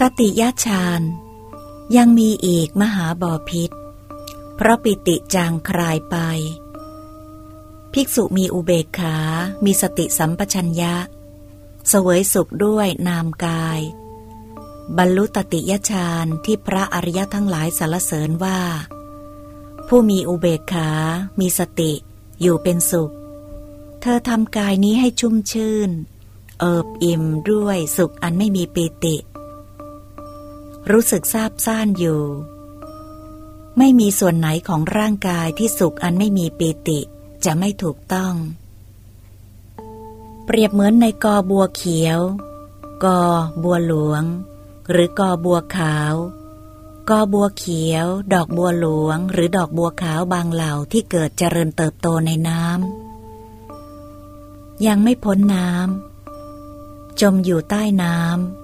[0.00, 1.02] ตติยฌาน
[1.96, 3.70] ยังมีอีกมหาบอพิษ
[4.56, 6.16] เพราะปิติจางคลายไป
[7.92, 9.16] ภิกษุมีอุเบกขา
[9.64, 10.94] มีสติสัมปชัญญะ
[11.88, 13.80] เสวยสุขด้วยนามกาย
[14.96, 18.60] บรรลุตติยฌานที่พระอริยทั้งหลายสรรเสริญว่า
[19.88, 20.90] ผู้มีอุเบกขา
[21.40, 21.92] มีสติ
[22.40, 23.12] อยู่เป็นสุข
[24.00, 25.90] เธอทำกายนี้ให้ชุ่มชื่น
[26.60, 29.16] เอิบอิ่มด้วยสุขอันไม่มีปีติ
[30.90, 32.22] รู้สึกซาบซ่านอยู่
[33.78, 37.00] ไม่มีส่วนไหนของร่างกายที่สุขอันไม่มีปีติ
[37.44, 38.34] จะไม่ถูกต้อง
[40.44, 42.20] เปรียบเหมือนในกอบัวเขียว
[43.04, 43.22] กอ
[43.62, 44.22] บัวหลวง
[44.90, 46.14] หรือกอบัวขาว
[47.10, 58.61] กอบัวเขียว ดอกบัวหลวง หรือดอกบัวขาวบางเหล่าที่เกิดเจริญเติบโตในน้ำยังไม่พ้นน้ำจมอยู่ใต้น้ำ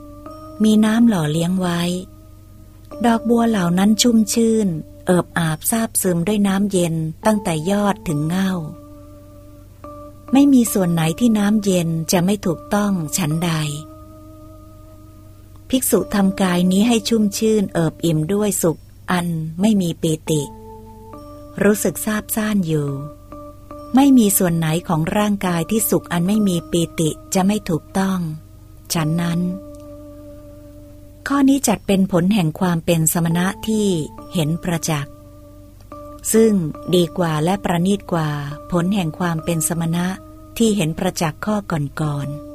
[0.64, 1.80] มีน้ำหล่อเลี้ยงไว้
[3.06, 4.68] ดอกบัวเหล่านั้นชุ่มชื่น
[5.06, 6.94] เอิบอาบซาบซึมด้วยน้ำเย็น
[7.26, 8.52] ตั้งแต่ยอดถึงเง่า
[10.32, 13.52] ไม่มีส่วนไหนที่น้ำเย็นจะไม่ถูกต้องฉันใด
[15.68, 19.26] ภิกษุทำกายนี้ให้ชุ่มชื่น เอิบอิ่มด้วยสุข อัน
[19.60, 20.42] ไม่มีปีติ
[21.62, 22.88] รู้สึกซาบซ่านอยู่
[23.94, 28.20] ไม่มีส่วนไหนของร่างกายที่สุขอันไม่มีปีติจะไม่ถูกต้อง
[28.94, 29.40] ฉันนั้น
[31.32, 33.86] ข้อนี้จัดเป็นผลแห่งความเป็นสมณะที่
[34.34, 35.12] เห็นประจักษ์
[36.32, 36.52] ซึ่ง
[36.94, 38.30] ดีกว่าและประนีตกว่า
[38.72, 40.06] ผลแห่งความเป็นสมณะ
[40.58, 42.47] ที่เห็นประจักษ์ข้อก่อนๆ